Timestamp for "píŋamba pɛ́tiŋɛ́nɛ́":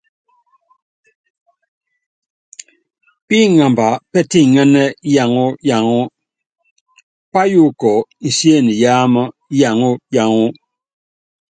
3.27-4.85